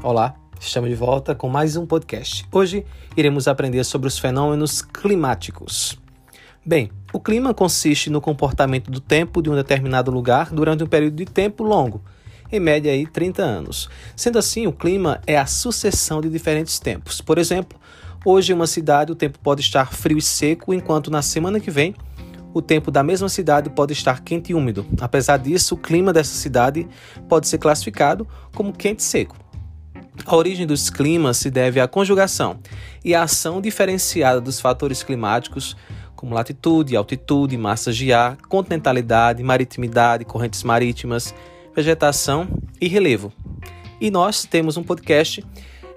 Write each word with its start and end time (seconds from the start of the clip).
Olá, 0.00 0.36
estamos 0.60 0.88
de 0.88 0.94
volta 0.94 1.34
com 1.34 1.48
mais 1.48 1.74
um 1.74 1.84
podcast. 1.84 2.46
Hoje 2.52 2.86
iremos 3.16 3.48
aprender 3.48 3.82
sobre 3.82 4.06
os 4.06 4.16
fenômenos 4.16 4.80
climáticos. 4.80 5.98
Bem, 6.64 6.92
o 7.12 7.18
clima 7.18 7.52
consiste 7.52 8.08
no 8.08 8.20
comportamento 8.20 8.92
do 8.92 9.00
tempo 9.00 9.42
de 9.42 9.50
um 9.50 9.56
determinado 9.56 10.12
lugar 10.12 10.52
durante 10.52 10.84
um 10.84 10.86
período 10.86 11.16
de 11.16 11.24
tempo 11.24 11.64
longo, 11.64 12.00
em 12.52 12.60
média 12.60 12.92
aí 12.92 13.08
30 13.08 13.42
anos. 13.42 13.90
Sendo 14.14 14.38
assim, 14.38 14.68
o 14.68 14.72
clima 14.72 15.20
é 15.26 15.36
a 15.36 15.46
sucessão 15.46 16.20
de 16.20 16.30
diferentes 16.30 16.78
tempos. 16.78 17.20
Por 17.20 17.36
exemplo, 17.36 17.76
hoje 18.24 18.52
em 18.52 18.54
uma 18.54 18.68
cidade 18.68 19.10
o 19.10 19.16
tempo 19.16 19.40
pode 19.40 19.62
estar 19.62 19.92
frio 19.92 20.18
e 20.18 20.22
seco, 20.22 20.72
enquanto 20.72 21.10
na 21.10 21.22
semana 21.22 21.58
que 21.58 21.72
vem 21.72 21.92
o 22.54 22.62
tempo 22.62 22.92
da 22.92 23.02
mesma 23.02 23.28
cidade 23.28 23.68
pode 23.68 23.94
estar 23.94 24.22
quente 24.22 24.52
e 24.52 24.54
úmido. 24.54 24.86
Apesar 25.00 25.38
disso, 25.38 25.74
o 25.74 25.78
clima 25.78 26.12
dessa 26.12 26.34
cidade 26.34 26.86
pode 27.28 27.48
ser 27.48 27.58
classificado 27.58 28.26
como 28.54 28.72
quente 28.72 29.00
e 29.00 29.02
seco. 29.02 29.47
A 30.24 30.36
origem 30.36 30.66
dos 30.66 30.90
climas 30.90 31.36
se 31.38 31.50
deve 31.50 31.80
à 31.80 31.88
conjugação 31.88 32.58
e 33.04 33.14
à 33.14 33.22
ação 33.22 33.60
diferenciada 33.60 34.40
dos 34.40 34.60
fatores 34.60 35.02
climáticos, 35.02 35.76
como 36.14 36.34
latitude, 36.34 36.96
altitude, 36.96 37.56
massas 37.56 37.96
de 37.96 38.12
ar, 38.12 38.36
continentalidade, 38.48 39.42
maritimidade, 39.42 40.24
correntes 40.24 40.62
marítimas, 40.62 41.34
vegetação 41.74 42.48
e 42.80 42.88
relevo. 42.88 43.32
E 44.00 44.10
nós 44.10 44.44
temos 44.44 44.76
um 44.76 44.82
podcast 44.82 45.44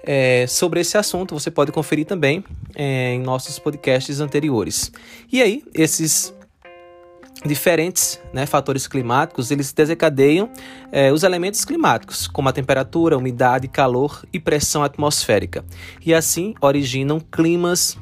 é, 0.04 0.46
sobre 0.46 0.80
esse 0.80 0.98
assunto, 0.98 1.34
você 1.34 1.50
pode 1.50 1.70
conferir 1.70 2.06
também 2.06 2.44
é, 2.74 3.14
em 3.14 3.20
nossos 3.20 3.58
podcasts 3.58 4.20
anteriores. 4.20 4.92
E 5.30 5.40
aí, 5.40 5.62
esses 5.74 6.34
diferentes 7.44 8.20
né, 8.32 8.46
fatores 8.46 8.86
climáticos, 8.86 9.50
eles 9.50 9.72
desencadeiam 9.72 10.50
é, 10.90 11.12
os 11.12 11.22
elementos 11.22 11.64
climáticos, 11.64 12.26
como 12.26 12.48
a 12.48 12.52
temperatura, 12.52 13.18
umidade, 13.18 13.68
calor 13.68 14.24
e 14.32 14.38
pressão 14.38 14.82
atmosférica, 14.82 15.64
e 16.04 16.14
assim 16.14 16.54
originam 16.60 17.20
climas 17.20 17.98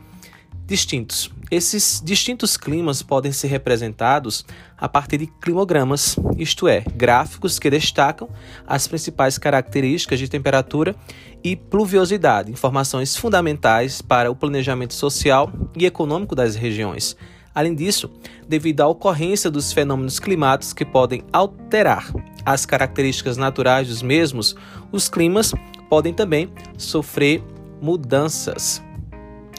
distintos. 0.66 1.30
Esses 1.50 2.00
distintos 2.05 2.56
climas 2.56 3.02
podem 3.02 3.32
ser 3.32 3.48
representados 3.48 4.47
a 4.78 4.88
partir 4.88 5.19
de 5.19 5.27
climogramas, 5.27 6.14
isto 6.38 6.69
é, 6.69 6.84
gráficos 6.94 7.58
que 7.58 7.69
destacam 7.69 8.28
as 8.64 8.86
principais 8.86 9.36
características 9.36 10.20
de 10.20 10.28
temperatura 10.28 10.94
e 11.42 11.56
pluviosidade, 11.56 12.52
informações 12.52 13.16
fundamentais 13.16 14.00
para 14.00 14.30
o 14.30 14.36
planejamento 14.36 14.94
social 14.94 15.50
e 15.77 15.86
econômico 15.86 16.36
das 16.36 16.54
regiões. 16.54 17.16
Além 17.55 17.75
disso, 17.75 18.11
devido 18.48 18.81
à 18.81 18.87
ocorrência 18.87 19.51
dos 19.51 19.73
fenômenos 19.73 20.20
climáticos 20.20 20.73
que 20.73 20.84
podem 20.84 21.23
alterar 21.33 22.12
as 22.45 22.65
características 22.65 23.37
naturais 23.37 23.89
dos 23.89 24.03
mesmos, 24.03 24.55
os 24.93 25.09
climas 25.09 25.53
podem 25.89 26.15
também 26.15 26.48
sofrer 26.78 27.43
mudanças. 27.83 28.83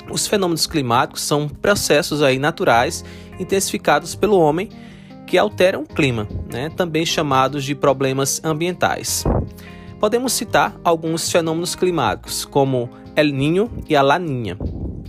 Os 0.09 0.25
fenômenos 0.27 0.67
climáticos 0.67 1.21
são 1.21 1.47
processos 1.47 2.21
aí 2.21 2.39
naturais 2.39 3.03
intensificados 3.39 4.15
pelo 4.15 4.39
homem 4.39 4.69
que 5.27 5.37
alteram 5.37 5.83
o 5.83 5.87
clima, 5.87 6.27
né? 6.51 6.69
também 6.69 7.05
chamados 7.05 7.63
de 7.63 7.75
problemas 7.75 8.41
ambientais. 8.43 9.23
Podemos 9.99 10.33
citar 10.33 10.75
alguns 10.83 11.31
fenômenos 11.31 11.75
climáticos, 11.75 12.43
como 12.43 12.89
El 13.15 13.31
Niño 13.33 13.69
e 13.87 13.95
a 13.95 14.01
Laninha. 14.01 14.57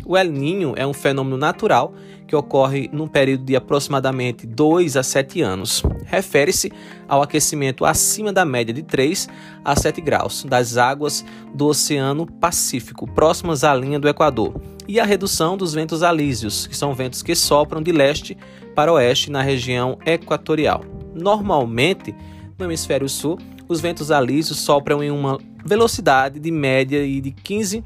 O 0.04 0.16
El 0.16 0.30
Niño 0.30 0.74
é 0.76 0.86
um 0.86 0.92
fenômeno 0.92 1.36
natural 1.36 1.94
que 2.32 2.36
ocorre 2.36 2.88
num 2.90 3.06
período 3.06 3.44
de 3.44 3.54
aproximadamente 3.54 4.46
2 4.46 4.96
a 4.96 5.02
7 5.02 5.42
anos. 5.42 5.82
Refere-se 6.06 6.72
ao 7.06 7.20
aquecimento 7.20 7.84
acima 7.84 8.32
da 8.32 8.42
média 8.42 8.72
de 8.72 8.82
3 8.82 9.28
a 9.62 9.76
7 9.76 10.00
graus 10.00 10.42
das 10.44 10.78
águas 10.78 11.22
do 11.54 11.66
Oceano 11.66 12.24
Pacífico, 12.24 13.06
próximas 13.06 13.64
à 13.64 13.74
linha 13.74 14.00
do 14.00 14.08
Equador, 14.08 14.58
e 14.88 14.98
a 14.98 15.04
redução 15.04 15.58
dos 15.58 15.74
ventos 15.74 16.02
alísios, 16.02 16.66
que 16.66 16.74
são 16.74 16.94
ventos 16.94 17.22
que 17.22 17.34
sopram 17.34 17.82
de 17.82 17.92
leste 17.92 18.34
para 18.74 18.90
oeste 18.90 19.30
na 19.30 19.42
região 19.42 19.98
equatorial. 20.06 20.82
Normalmente, 21.14 22.14
no 22.58 22.64
hemisfério 22.64 23.10
sul, 23.10 23.38
os 23.68 23.78
ventos 23.78 24.10
alísios 24.10 24.58
sopram 24.58 25.04
em 25.04 25.10
uma 25.10 25.38
velocidade 25.62 26.40
de 26.40 26.50
média 26.50 27.06
de 27.06 27.30
15 27.30 27.84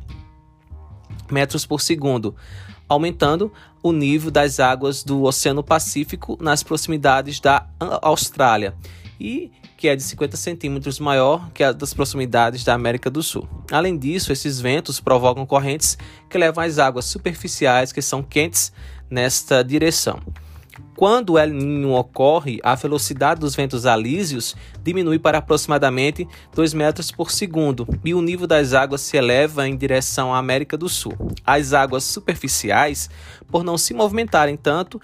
metros 1.33 1.67
por 1.67 1.81
segundo, 1.81 2.37
aumentando 2.89 3.53
o 3.83 3.93
nível 3.93 4.31
das 4.31 4.61
águas 4.61 5.05
do 5.05 5.23
Oceano 5.23 5.63
Pacífico 5.63 6.37
nas 6.41 6.63
proximidades 6.63 7.41
da 7.41 7.67
Austrália 8.03 8.75
e 9.19 9.51
que 9.77 9.89
é 9.89 9.97
de 9.97 10.03
50 10.03 10.37
centímetros 10.37 10.99
maior 10.99 11.51
que 11.53 11.63
a 11.63 11.71
das 11.71 11.93
proximidades 11.93 12.65
da 12.65 12.73
América 12.73 13.11
do 13.11 13.23
Sul. 13.23 13.47
Além 13.71 13.97
disso, 13.97 14.33
esses 14.33 14.59
ventos 14.59 15.01
provocam 15.01 15.45
correntes 15.45 15.99
que 16.31 16.39
levam 16.39 16.65
as 16.65 16.79
águas 16.79 17.05
superficiais 17.05 17.93
que 17.93 18.01
são 18.01 18.23
quentes 18.23 18.73
nesta 19.11 19.63
direção. 19.63 20.21
Quando 20.97 21.35
o 21.35 21.39
El 21.39 21.53
Niño 21.53 21.93
ocorre, 21.93 22.59
a 22.63 22.75
velocidade 22.75 23.41
dos 23.41 23.55
ventos 23.55 23.85
alísios 23.85 24.57
diminui 24.83 25.19
para 25.19 25.39
aproximadamente 25.39 26.27
2 26.55 26.73
metros 26.73 27.11
por 27.11 27.31
segundo 27.31 27.87
e 28.05 28.15
o 28.15 28.23
nível 28.23 28.47
das 28.47 28.73
águas 28.73 29.03
se 29.03 29.17
eleva 29.17 29.69
em 29.69 29.77
direção 29.77 30.35
à 30.35 30.39
América 30.39 30.77
do 30.77 30.89
Sul. 30.89 31.13
As 31.45 31.73
águas 31.73 32.05
superficiais, 32.05 33.11
por 33.51 33.63
não 33.63 33.77
se 33.77 33.93
movimentarem 33.93 34.57
tanto, 34.57 35.01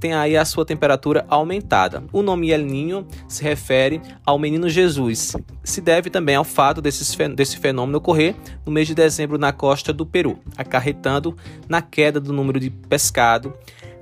têm 0.00 0.14
aí 0.14 0.36
a 0.36 0.44
sua 0.44 0.64
temperatura 0.64 1.24
aumentada. 1.28 2.02
O 2.12 2.22
nome 2.22 2.50
El 2.50 2.64
Niño 2.64 3.06
se 3.28 3.44
refere 3.44 4.00
ao 4.26 4.38
menino 4.38 4.68
Jesus. 4.68 5.36
Se 5.62 5.80
deve 5.80 6.10
também 6.10 6.34
ao 6.34 6.44
fato 6.44 6.82
desse 6.82 7.58
fenômeno 7.58 7.98
ocorrer 7.98 8.34
no 8.66 8.72
mês 8.72 8.88
de 8.88 8.94
dezembro 8.94 9.38
na 9.38 9.52
costa 9.52 9.92
do 9.92 10.04
Peru, 10.04 10.38
acarretando 10.56 11.36
na 11.68 11.80
queda 11.80 12.20
do 12.20 12.32
número 12.32 12.58
de 12.58 12.70
pescado 12.70 13.54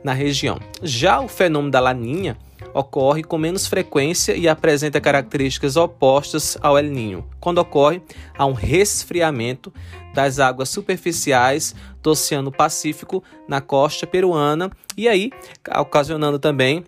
na 0.03 0.13
região. 0.13 0.59
Já 0.83 1.21
o 1.21 1.29
fenômeno 1.29 1.71
da 1.71 1.81
laninha 1.81 2.37
ocorre 2.75 3.23
com 3.23 3.39
menos 3.39 3.67
frequência 3.67 4.37
e 4.37 4.49
apresenta 4.49 5.01
características 5.01 5.77
opostas 5.77 6.57
ao 6.61 6.79
El 6.79 6.85
Ninho, 6.85 7.27
quando 7.41 7.59
ocorre 7.59 8.03
há 8.37 8.47
um 8.47 8.53
resfriamento 8.53 9.73
das 10.15 10.39
águas 10.39 10.69
superficiais 10.69 11.75
do 12.03 12.11
Oceano 12.11 12.51
Pacífico 12.51 13.23
na 13.49 13.61
costa 13.61 14.07
peruana 14.07 14.71
e 14.97 15.09
aí 15.09 15.31
ocasionando 15.79 16.39
também 16.39 16.85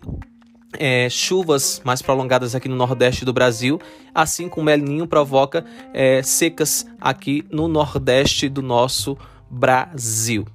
é, 0.77 1.07
chuvas 1.09 1.81
mais 1.83 2.01
prolongadas 2.01 2.55
aqui 2.55 2.67
no 2.67 2.75
nordeste 2.75 3.23
do 3.23 3.33
Brasil, 3.33 3.79
assim 4.13 4.49
como 4.49 4.69
El 4.69 4.79
Ninho 4.79 5.07
provoca 5.07 5.63
é, 5.93 6.21
secas 6.23 6.85
aqui 6.99 7.45
no 7.51 7.67
nordeste 7.67 8.49
do 8.49 8.61
nosso 8.61 9.17
Brasil. 9.49 10.45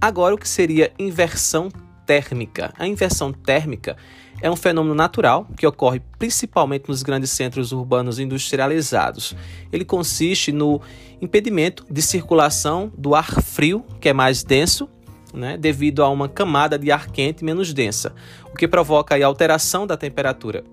Agora, 0.00 0.34
o 0.34 0.38
que 0.38 0.48
seria 0.48 0.92
inversão 0.98 1.68
térmica. 2.06 2.72
A 2.78 2.86
inversão 2.86 3.32
térmica 3.32 3.96
é 4.40 4.50
um 4.50 4.56
fenômeno 4.56 4.94
natural 4.94 5.46
que 5.56 5.66
ocorre 5.66 6.00
principalmente 6.18 6.88
nos 6.88 7.02
grandes 7.02 7.30
centros 7.30 7.72
urbanos 7.72 8.18
industrializados. 8.18 9.34
Ele 9.72 9.84
consiste 9.84 10.52
no 10.52 10.80
impedimento 11.20 11.86
de 11.90 12.02
circulação 12.02 12.92
do 12.96 13.14
ar 13.14 13.42
frio, 13.42 13.84
que 14.00 14.08
é 14.08 14.12
mais 14.12 14.42
denso, 14.42 14.88
né, 15.32 15.56
devido 15.56 16.02
a 16.02 16.08
uma 16.08 16.28
camada 16.28 16.78
de 16.78 16.92
ar 16.92 17.10
quente 17.10 17.44
menos 17.44 17.72
densa, 17.72 18.14
o 18.52 18.54
que 18.54 18.68
provoca 18.68 19.16
a 19.16 19.26
alteração 19.26 19.86
da 19.86 19.96
temperatura 19.96 20.64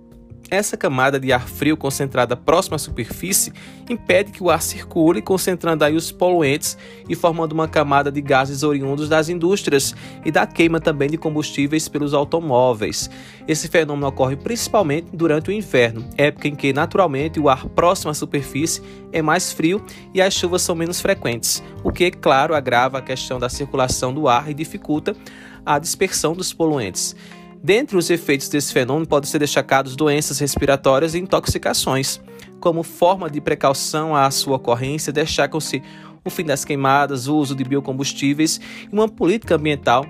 essa 0.51 0.75
camada 0.75 1.17
de 1.17 1.31
ar 1.31 1.47
frio 1.47 1.77
concentrada 1.77 2.35
próxima 2.35 2.75
à 2.75 2.79
superfície 2.79 3.53
impede 3.89 4.31
que 4.31 4.43
o 4.43 4.49
ar 4.49 4.61
circule, 4.61 5.21
concentrando 5.21 5.85
aí 5.85 5.95
os 5.95 6.11
poluentes 6.11 6.77
e 7.07 7.15
formando 7.15 7.53
uma 7.53 7.69
camada 7.69 8.11
de 8.11 8.21
gases 8.21 8.61
oriundos 8.61 9.07
das 9.07 9.29
indústrias 9.29 9.95
e 10.25 10.31
da 10.31 10.45
queima 10.45 10.81
também 10.81 11.09
de 11.09 11.17
combustíveis 11.17 11.87
pelos 11.87 12.13
automóveis. 12.13 13.09
Esse 13.47 13.69
fenômeno 13.69 14.07
ocorre 14.07 14.35
principalmente 14.35 15.07
durante 15.13 15.49
o 15.49 15.53
inverno, 15.53 16.05
época 16.17 16.49
em 16.49 16.55
que 16.55 16.73
naturalmente 16.73 17.39
o 17.39 17.47
ar 17.47 17.67
próximo 17.69 18.11
à 18.11 18.13
superfície 18.13 18.81
é 19.13 19.21
mais 19.21 19.53
frio 19.53 19.83
e 20.13 20.21
as 20.21 20.33
chuvas 20.33 20.61
são 20.61 20.75
menos 20.75 20.99
frequentes, 20.99 21.63
o 21.81 21.91
que, 21.91 22.11
claro, 22.11 22.53
agrava 22.53 22.97
a 22.97 23.01
questão 23.01 23.39
da 23.39 23.47
circulação 23.47 24.13
do 24.13 24.27
ar 24.27 24.49
e 24.49 24.53
dificulta 24.53 25.15
a 25.65 25.79
dispersão 25.79 26.33
dos 26.33 26.51
poluentes. 26.51 27.15
Dentre 27.63 27.95
os 27.95 28.09
efeitos 28.09 28.49
desse 28.49 28.73
fenômeno 28.73 29.05
podem 29.05 29.29
ser 29.29 29.37
destacados 29.37 29.95
doenças 29.95 30.39
respiratórias 30.39 31.13
e 31.13 31.19
intoxicações. 31.19 32.19
Como 32.59 32.81
forma 32.81 33.29
de 33.29 33.39
precaução 33.39 34.15
à 34.15 34.29
sua 34.31 34.55
ocorrência, 34.55 35.13
destacam-se 35.13 35.81
o 36.25 36.29
fim 36.29 36.43
das 36.43 36.65
queimadas, 36.65 37.27
o 37.27 37.35
uso 37.35 37.55
de 37.55 37.63
biocombustíveis 37.63 38.59
e 38.91 38.93
uma 38.93 39.07
política 39.07 39.55
ambiental 39.55 40.05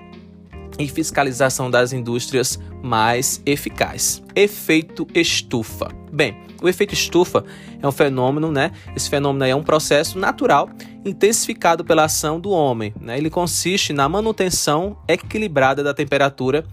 e 0.80 0.88
fiscalização 0.88 1.70
das 1.70 1.92
indústrias 1.92 2.58
mais 2.82 3.42
eficaz. 3.46 4.24
Efeito 4.34 5.06
estufa. 5.14 5.90
Bem, 6.12 6.38
o 6.62 6.70
efeito 6.70 6.94
estufa 6.94 7.44
é 7.82 7.88
um 7.88 7.92
fenômeno, 7.92 8.50
né? 8.50 8.72
Esse 8.96 9.10
fenômeno 9.10 9.44
é 9.46 9.54
um 9.54 9.64
processo 9.64 10.18
natural 10.18 10.70
intensificado 11.04 11.84
pela 11.84 12.06
ação 12.06 12.40
do 12.40 12.50
homem. 12.50 12.94
Né? 13.00 13.18
Ele 13.18 13.30
consiste 13.30 13.92
na 13.92 14.08
manutenção 14.08 14.98
equilibrada 15.08 15.84
da 15.84 15.94
temperatura 15.94 16.66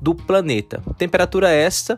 do 0.00 0.14
planeta. 0.14 0.82
Temperatura 0.96 1.50
esta 1.50 1.96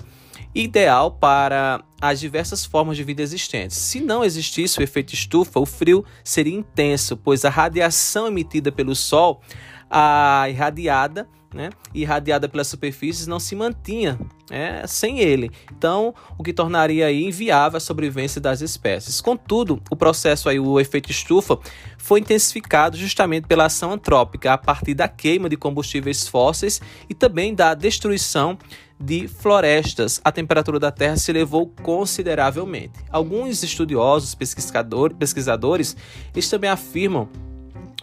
ideal 0.55 1.13
para 1.13 1.83
as 2.01 2.19
diversas 2.19 2.65
formas 2.65 2.97
de 2.97 3.05
vida 3.05 3.23
existentes. 3.23 3.77
Se 3.77 4.01
não 4.01 4.25
existisse 4.25 4.79
o 4.79 4.83
efeito 4.83 5.15
estufa, 5.15 5.61
o 5.61 5.67
frio 5.67 6.05
seria 6.25 6.57
intenso, 6.57 7.17
pois 7.17 7.45
a 7.45 7.51
radiação 7.51 8.27
emitida 8.27 8.73
pelo 8.73 8.95
Sol, 8.95 9.41
a 9.89 10.47
irradiada, 10.49 11.29
né, 11.55 11.71
irradiada 11.95 12.49
pelas 12.49 12.69
superfícies, 12.69 13.27
não 13.27 13.39
se 13.39 13.55
mantinha 13.55 14.19
né, 14.51 14.83
sem 14.87 15.21
ele. 15.21 15.51
Então, 15.73 16.15
o 16.37 16.43
que 16.43 16.53
tornaria 16.53 17.11
inviável 17.13 17.77
a 17.77 17.81
sobrevivência 17.81 18.41
das 18.41 18.61
espécies. 18.61 19.21
Contudo, 19.21 19.81
o 19.91 19.97
processo 19.97 20.49
aí, 20.49 20.59
o 20.59 20.81
efeito 20.81 21.11
estufa, 21.11 21.59
foi 21.97 22.21
intensificado 22.21 22.97
justamente 22.97 23.47
pela 23.47 23.67
ação 23.67 23.93
antrópica 23.93 24.53
a 24.53 24.59
partir 24.59 24.95
da 24.95 25.09
queima 25.09 25.49
de 25.49 25.57
combustíveis 25.57 26.27
fósseis 26.27 26.81
e 27.09 27.15
também 27.15 27.55
da 27.55 27.73
destruição 27.75 28.59
de 29.03 29.27
florestas, 29.27 30.21
a 30.23 30.31
temperatura 30.31 30.79
da 30.79 30.91
Terra 30.91 31.17
se 31.17 31.31
elevou 31.31 31.67
consideravelmente. 31.83 33.01
Alguns 33.11 33.63
estudiosos, 33.63 34.35
pesquisador, 34.35 35.15
pesquisadores, 35.15 35.97
eles 36.35 36.51
também 36.51 36.69
afirmam 36.69 37.27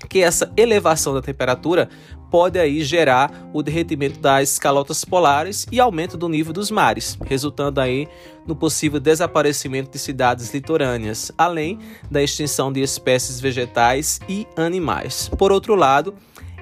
que 0.09 0.19
essa 0.19 0.51
elevação 0.55 1.13
da 1.13 1.21
temperatura 1.21 1.89
pode 2.29 2.59
aí 2.59 2.83
gerar 2.83 3.49
o 3.53 3.63
derretimento 3.63 4.19
das 4.19 4.59
calotas 4.59 5.05
polares 5.05 5.65
e 5.71 5.79
aumento 5.79 6.17
do 6.17 6.27
nível 6.27 6.53
dos 6.53 6.69
mares, 6.69 7.17
resultando 7.25 7.79
aí 7.79 8.07
no 8.45 8.55
possível 8.55 8.99
desaparecimento 8.99 9.91
de 9.91 9.99
cidades 9.99 10.53
litorâneas, 10.53 11.31
além 11.37 11.79
da 12.09 12.21
extinção 12.21 12.71
de 12.71 12.81
espécies 12.81 13.39
vegetais 13.39 14.19
e 14.27 14.47
animais. 14.55 15.29
Por 15.37 15.51
outro 15.51 15.75
lado, 15.75 16.13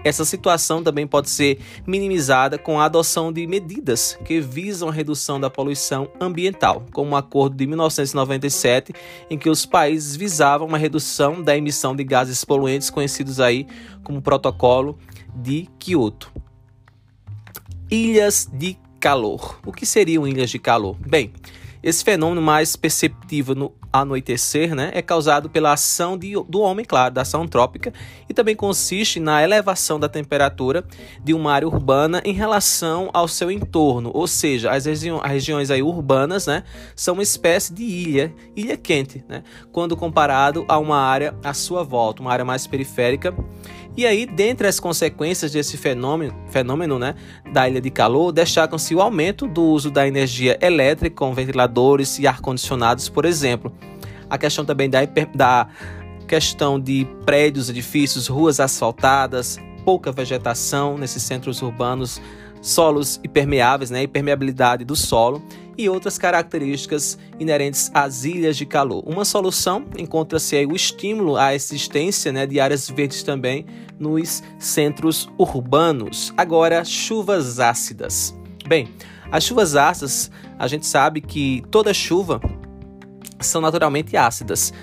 essa 0.06 0.24
situação 0.24 0.84
também 0.84 1.08
pode 1.08 1.32
ser 1.32 1.58
minimizada 1.86 2.60
com 2.60 2.80
a 2.80 2.86
adoção 2.86 3.34
de 3.34 3.48
medidas 3.48 4.16
que 4.24 4.40
visam 4.40 4.88
a 4.88 4.92
redução 4.92 5.40
da 5.40 5.50
poluição 5.50 6.08
ambiental, 6.22 6.86
como 6.92 7.14
o 7.14 7.16
acordo 7.16 7.56
de 7.56 7.66
1997, 7.66 8.94
em 9.32 9.38
que 9.38 9.50
os 9.50 9.66
países 9.66 10.16
visavam 10.16 10.68
uma 10.68 10.78
redução 10.78 11.42
da 11.42 11.58
emissão 11.58 11.96
de 11.96 12.04
gases 12.04 12.46
poluentes 12.46 12.92
conhecidos 12.92 13.40
aí 13.40 13.66
como 14.04 14.22
Protocolo 14.22 14.96
de 15.36 15.68
Kyoto. 15.80 16.32
Ilhas 17.90 18.48
de 18.54 18.78
calor. 19.00 19.60
O 19.66 19.72
que 19.72 19.88
seriam 19.88 20.28
ilhas 20.28 20.52
de 20.52 20.60
calor? 20.60 20.96
Bem, 21.00 21.34
esse 21.82 22.04
fenômeno 22.04 22.44
mais 22.44 22.76
perceptível 22.76 23.56
no 23.56 23.74
anoitecer 24.00 24.76
né, 24.76 24.92
é 24.94 25.02
causado 25.02 25.50
pela 25.50 25.74
ação 25.74 26.18
de, 26.18 26.34
do 26.48 26.60
homem, 26.60 26.86
claro, 26.86 27.14
da 27.14 27.22
ação 27.22 27.44
antrópica, 27.44 27.94
e 28.30 28.34
também 28.34 28.56
consiste 28.56 29.20
na 29.20 29.44
elevação 29.44 30.00
da 30.00 30.10
temperatura 30.10 30.84
de 31.24 31.34
uma 31.34 31.54
área 31.54 31.68
urbana 31.68 32.22
em 32.26 32.34
relação 32.34 33.10
ao 33.14 33.28
seu 33.28 33.52
entorno, 33.52 34.12
ou 34.14 34.28
seja, 34.28 34.72
as, 34.72 34.86
regi 34.86 35.10
as 35.10 35.32
regiões 35.32 35.72
aí 35.72 35.82
urbanas 35.82 36.48
né, 36.48 36.64
são 36.96 37.14
uma 37.14 37.24
espécie 37.24 37.74
de 37.74 37.84
ilha, 37.84 38.34
ilha 38.56 38.78
quente, 38.78 39.24
né, 39.28 39.44
quando 39.72 39.96
comparado 39.96 40.66
a 40.68 40.78
uma 40.78 40.98
área 40.98 41.36
à 41.44 41.54
sua 41.54 41.84
volta, 41.84 42.22
uma 42.22 42.32
área 42.32 42.46
mais 42.46 42.68
periférica 42.68 43.34
e 43.98 44.06
aí, 44.06 44.26
dentre 44.26 44.68
as 44.68 44.80
consequências 44.80 45.54
desse 45.54 45.78
fenômeno, 45.78 46.36
fenômeno 46.50 47.00
né, 47.00 47.16
da 47.54 47.68
ilha 47.70 47.80
de 47.80 47.90
calor, 47.90 48.32
destacam-se 48.34 48.94
o 48.94 49.02
aumento 49.02 49.48
do 49.48 49.64
uso 49.64 49.90
da 49.90 50.06
energia 50.06 50.58
elétrica 50.62 51.16
com 51.16 51.34
ventiladores 51.34 52.20
e 52.20 52.28
ar-condicionados, 52.28 53.08
por 53.08 53.24
exemplo. 53.24 53.72
A 54.30 54.38
questão 54.38 54.66
também 54.66 54.90
da, 54.90 55.00
da 55.34 55.68
questão 56.28 56.80
de 56.80 57.08
prédios, 57.26 57.70
edifícios, 57.70 58.28
ruas 58.28 58.60
asfaltadas, 58.60 59.58
pouca 59.86 60.12
vegetação 60.12 60.98
nesses 60.98 61.24
centros 61.24 61.62
urbanos, 61.62 62.22
solos 62.62 63.22
impermeáveis, 63.24 63.92
né, 63.92 64.04
impermeabilidade 64.04 64.84
do 64.84 64.96
solo 64.96 65.42
e 65.78 65.90
outras 65.90 66.18
características 66.18 67.18
inerentes 67.40 67.92
às 67.94 68.24
ilhas 68.24 68.58
de 68.58 68.66
calor. 68.66 69.04
Uma 69.06 69.26
solução 69.26 69.86
encontra-se 69.98 70.66
o 70.66 70.76
estímulo 70.76 71.38
à 71.38 71.54
existência 71.54 72.32
né, 72.32 72.46
de 72.46 72.60
áreas 72.60 72.90
verdes 72.90 73.24
também 73.24 73.66
nos 74.00 74.44
centros 74.60 75.30
urbanos. 75.38 76.34
Agora, 76.38 76.84
chuvas 76.84 77.60
ácidas. 77.60 78.36
Bem, 78.68 78.88
as 79.32 79.44
chuvas 79.44 79.76
ácidas, 79.76 80.32
a 80.58 80.68
gente 80.68 80.86
sabe 80.86 81.22
que 81.22 81.64
toda 81.70 81.94
chuva 81.94 82.40
são 83.40 83.62
naturalmente 83.62 84.16
ácidas 84.16 84.74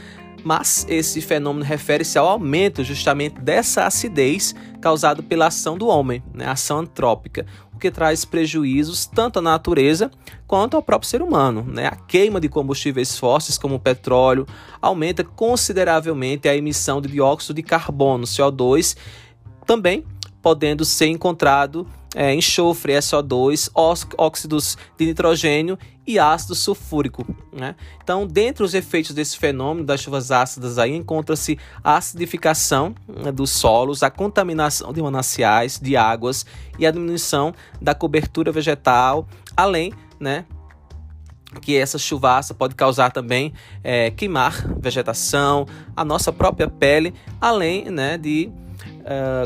mas 0.45 0.85
esse 0.89 1.21
fenômeno 1.21 1.65
refere-se 1.65 2.19
ao 2.19 2.29
aumento 2.29 2.83
justamente 2.83 3.41
dessa 3.41 3.87
acidez 3.87 4.55
causado 4.81 5.23
pela 5.23 5.47
ação 5.47 5.79
do 5.79 5.87
homem, 5.87 6.23
né, 6.35 6.47
ação 6.47 6.81
antrópica, 6.81 7.47
o 7.83 7.91
que 7.91 7.91
traz 7.91 8.25
prejuízos 8.25 9.07
tanto 9.07 9.41
à 9.41 9.43
natureza 9.43 10.09
quanto 10.47 10.77
ao 10.77 10.83
próprio 10.83 11.11
ser 11.11 11.21
humano. 11.21 11.65
Né? 11.67 11.87
A 11.87 11.97
queima 11.97 12.41
de 12.41 12.49
combustíveis 12.49 13.19
fósseis, 13.19 13.59
como 13.59 13.75
o 13.75 13.81
petróleo, 13.81 14.47
aumenta 14.81 15.25
consideravelmente 15.25 16.49
a 16.49 16.57
emissão 16.57 17.01
de 17.01 17.09
dióxido 17.09 17.55
de 17.55 17.63
carbono, 17.63 18.25
CO2, 18.25 18.97
também 19.67 20.05
podendo 20.41 20.85
ser 20.85 21.07
encontrado 21.07 21.87
é, 22.15 22.35
enxofre, 22.35 22.93
SO2, 22.95 23.71
óxidos 24.19 24.77
de 24.99 25.07
nitrogênio 25.07 25.79
e 26.07 26.19
ácido 26.19 26.55
sulfúrico. 26.55 27.25
Né? 27.53 27.75
Então, 28.03 28.27
dentre 28.27 28.65
os 28.65 28.75
efeitos 28.75 29.15
desse 29.15 29.39
fenômeno 29.39 29.87
das 29.87 30.01
chuvas 30.01 30.31
ácidas, 30.31 30.79
aí 30.79 30.95
encontra-se 30.95 31.59
a 31.83 31.97
acidificação 31.97 32.95
né, 33.09 33.31
dos 33.31 33.51
solos, 33.51 34.03
a 34.03 34.11
contaminação 34.11 34.93
de 34.93 35.01
mananciais, 35.01 35.79
de 35.81 35.97
águas 35.97 36.45
e 36.79 36.87
a 36.87 36.91
diminuição 36.91 37.55
da 37.81 37.95
cobertura 37.95 38.53
vegetal, 38.53 39.27
além 39.57 39.93
né, 40.19 40.45
que 41.61 41.77
essa 41.77 41.99
chuvaça 41.99 42.55
pode 42.55 42.75
causar 42.75 43.11
também 43.11 43.53
é, 43.85 44.11
queimar 44.11 44.67
vegetação, 44.79 45.67
a 45.95 46.05
nossa 46.05 46.33
própria 46.33 46.69
pele, 46.69 47.15
além 47.41 47.91
né, 47.91 48.17
de 48.17 48.51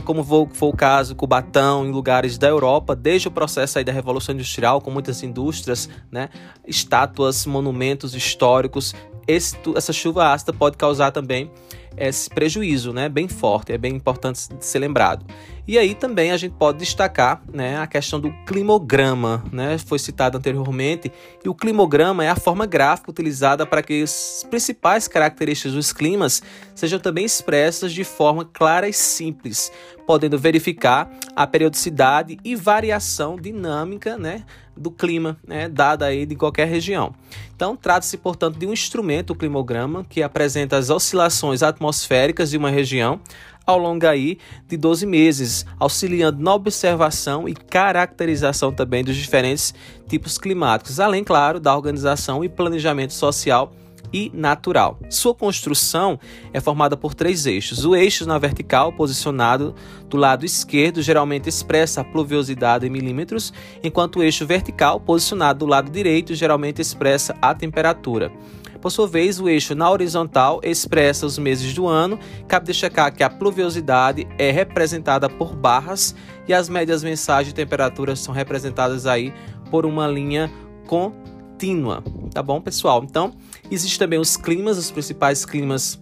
como 0.04 0.24
foi 0.24 0.68
o 0.68 0.72
caso 0.72 1.14
Cubatão, 1.14 1.86
em 1.86 1.90
lugares 1.90 2.38
da 2.38 2.48
Europa, 2.48 2.94
desde 2.94 3.28
o 3.28 3.30
processo 3.30 3.78
aí 3.78 3.84
da 3.84 3.92
Revolução 3.92 4.34
Industrial, 4.34 4.80
com 4.80 4.90
muitas 4.90 5.22
indústrias, 5.22 5.88
né, 6.10 6.28
estátuas, 6.66 7.46
monumentos 7.46 8.14
históricos. 8.14 8.94
Esse, 9.26 9.56
essa 9.74 9.92
chuva 9.92 10.32
ácida 10.32 10.52
pode 10.52 10.76
causar 10.76 11.10
também 11.10 11.50
esse 11.96 12.28
prejuízo, 12.28 12.92
né, 12.92 13.08
bem 13.08 13.26
forte, 13.26 13.72
é 13.72 13.78
bem 13.78 13.94
importante 13.94 14.38
ser 14.60 14.78
lembrado. 14.78 15.24
E 15.68 15.76
aí 15.78 15.96
também 15.96 16.30
a 16.30 16.36
gente 16.36 16.54
pode 16.54 16.78
destacar, 16.78 17.42
né, 17.52 17.76
a 17.78 17.88
questão 17.88 18.20
do 18.20 18.32
climograma, 18.46 19.42
né, 19.50 19.76
foi 19.78 19.98
citado 19.98 20.38
anteriormente, 20.38 21.10
e 21.44 21.48
o 21.48 21.54
climograma 21.54 22.24
é 22.24 22.28
a 22.28 22.36
forma 22.36 22.64
gráfica 22.66 23.10
utilizada 23.10 23.66
para 23.66 23.82
que 23.82 24.02
as 24.02 24.46
principais 24.48 25.08
características 25.08 25.72
dos 25.72 25.92
climas 25.92 26.40
sejam 26.72 27.00
também 27.00 27.24
expressas 27.24 27.92
de 27.92 28.04
forma 28.04 28.44
clara 28.44 28.88
e 28.88 28.92
simples, 28.92 29.72
podendo 30.06 30.38
verificar 30.38 31.10
a 31.34 31.48
periodicidade 31.48 32.38
e 32.44 32.54
variação 32.54 33.36
dinâmica, 33.36 34.16
né, 34.16 34.44
do 34.76 34.90
clima, 34.90 35.36
né, 35.44 35.68
dada 35.68 36.06
aí 36.06 36.24
de 36.26 36.36
qualquer 36.36 36.68
região. 36.68 37.12
Então, 37.56 37.74
trata-se, 37.74 38.16
portanto, 38.18 38.58
de 38.58 38.66
um 38.66 38.72
instrumento, 38.72 39.30
o 39.30 39.34
climograma, 39.34 40.06
que 40.08 40.22
apresenta 40.22 40.76
as 40.76 40.90
oscilações 40.90 41.62
atmosféricas 41.62 42.50
de 42.50 42.58
uma 42.58 42.70
região 42.70 43.18
ao 43.66 43.76
longo 43.78 44.06
aí 44.06 44.38
de 44.68 44.76
12 44.76 45.04
meses, 45.04 45.66
auxiliando 45.78 46.42
na 46.42 46.54
observação 46.54 47.48
e 47.48 47.54
caracterização 47.54 48.72
também 48.72 49.02
dos 49.02 49.16
diferentes 49.16 49.74
tipos 50.08 50.38
climáticos, 50.38 51.00
além, 51.00 51.24
claro, 51.24 51.58
da 51.58 51.74
organização 51.74 52.44
e 52.44 52.48
planejamento 52.48 53.12
social 53.12 53.72
e 54.12 54.30
natural. 54.32 54.98
Sua 55.10 55.34
construção 55.34 56.18
é 56.52 56.60
formada 56.60 56.96
por 56.96 57.14
três 57.14 57.44
eixos. 57.44 57.84
O 57.84 57.94
eixo 57.94 58.26
na 58.26 58.38
vertical, 58.38 58.92
posicionado 58.92 59.74
do 60.08 60.16
lado 60.16 60.44
esquerdo, 60.44 61.02
geralmente 61.02 61.48
expressa 61.48 62.00
a 62.00 62.04
pluviosidade 62.04 62.86
em 62.86 62.90
milímetros, 62.90 63.52
enquanto 63.82 64.16
o 64.16 64.22
eixo 64.22 64.46
vertical, 64.46 65.00
posicionado 65.00 65.60
do 65.60 65.66
lado 65.66 65.90
direito, 65.90 66.34
geralmente 66.34 66.80
expressa 66.80 67.36
a 67.42 67.54
temperatura. 67.54 68.32
Por 68.80 68.90
sua 68.90 69.06
vez, 69.06 69.40
o 69.40 69.48
eixo 69.48 69.74
na 69.74 69.90
horizontal 69.90 70.60
expressa 70.62 71.26
os 71.26 71.38
meses 71.38 71.72
do 71.74 71.86
ano. 71.86 72.18
Cabe 72.46 72.66
destacar 72.66 73.14
que 73.14 73.22
a 73.22 73.30
pluviosidade 73.30 74.26
é 74.38 74.50
representada 74.50 75.28
por 75.28 75.54
barras 75.54 76.14
e 76.46 76.54
as 76.54 76.68
médias 76.68 77.02
mensais 77.02 77.46
de 77.46 77.54
temperatura 77.54 78.14
são 78.14 78.32
representadas 78.32 79.06
aí 79.06 79.32
por 79.70 79.84
uma 79.84 80.06
linha 80.06 80.50
contínua. 80.86 82.02
Tá 82.32 82.42
bom, 82.42 82.60
pessoal? 82.60 83.02
Então, 83.02 83.32
Existem 83.70 83.98
também 83.98 84.18
os 84.18 84.36
climas, 84.36 84.78
os 84.78 84.90
principais 84.90 85.44
climas 85.44 85.98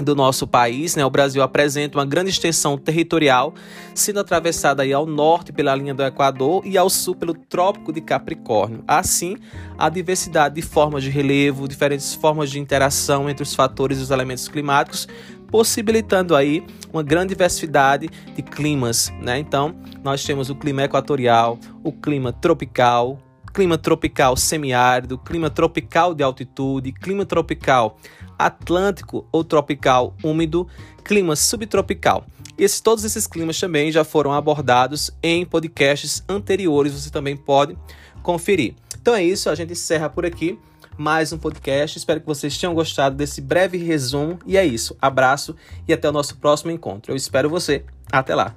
do 0.00 0.14
nosso 0.14 0.46
país, 0.46 0.96
né? 0.96 1.04
O 1.04 1.10
Brasil 1.10 1.40
apresenta 1.40 1.98
uma 1.98 2.04
grande 2.04 2.30
extensão 2.30 2.76
territorial, 2.76 3.54
sendo 3.94 4.18
atravessada 4.18 4.82
aí 4.82 4.92
ao 4.92 5.06
norte 5.06 5.52
pela 5.52 5.74
linha 5.74 5.94
do 5.94 6.02
Equador 6.02 6.66
e 6.66 6.76
ao 6.76 6.90
sul 6.90 7.14
pelo 7.14 7.32
Trópico 7.32 7.92
de 7.92 8.00
Capricórnio. 8.00 8.82
Assim, 8.88 9.36
a 9.78 9.88
diversidade 9.88 10.56
de 10.56 10.62
formas 10.62 11.04
de 11.04 11.10
relevo, 11.10 11.68
diferentes 11.68 12.12
formas 12.12 12.50
de 12.50 12.58
interação 12.58 13.30
entre 13.30 13.44
os 13.44 13.54
fatores 13.54 13.98
e 13.98 14.02
os 14.02 14.10
elementos 14.10 14.48
climáticos, 14.48 15.06
possibilitando 15.46 16.34
aí 16.34 16.66
uma 16.92 17.02
grande 17.02 17.28
diversidade 17.28 18.10
de 18.34 18.42
climas, 18.42 19.12
né? 19.20 19.38
Então, 19.38 19.76
nós 20.02 20.24
temos 20.24 20.50
o 20.50 20.56
clima 20.56 20.82
equatorial, 20.82 21.56
o 21.84 21.92
clima 21.92 22.32
tropical, 22.32 23.18
clima 23.54 23.78
tropical 23.78 24.36
semiárido, 24.36 25.16
clima 25.16 25.48
tropical 25.48 26.12
de 26.12 26.24
altitude, 26.24 26.90
clima 26.90 27.24
tropical 27.24 27.96
atlântico 28.36 29.24
ou 29.30 29.44
tropical 29.44 30.14
úmido, 30.24 30.66
clima 31.04 31.36
subtropical. 31.36 32.26
Esse, 32.58 32.82
todos 32.82 33.04
esses 33.04 33.26
climas 33.26 33.58
também 33.58 33.92
já 33.92 34.02
foram 34.02 34.32
abordados 34.32 35.12
em 35.22 35.46
podcasts 35.46 36.22
anteriores, 36.28 36.92
você 36.92 37.10
também 37.10 37.36
pode 37.36 37.78
conferir. 38.22 38.74
Então 39.00 39.14
é 39.14 39.22
isso, 39.22 39.48
a 39.48 39.54
gente 39.54 39.72
encerra 39.72 40.10
por 40.10 40.26
aqui 40.26 40.58
mais 40.96 41.32
um 41.32 41.38
podcast. 41.38 41.98
Espero 41.98 42.20
que 42.20 42.26
vocês 42.26 42.56
tenham 42.58 42.74
gostado 42.74 43.16
desse 43.16 43.40
breve 43.40 43.78
resumo. 43.78 44.38
E 44.46 44.56
é 44.56 44.64
isso. 44.64 44.96
Abraço 45.00 45.56
e 45.88 45.92
até 45.92 46.08
o 46.08 46.12
nosso 46.12 46.36
próximo 46.36 46.70
encontro. 46.70 47.12
Eu 47.12 47.16
espero 47.16 47.50
você. 47.50 47.84
Até 48.12 48.34
lá. 48.34 48.54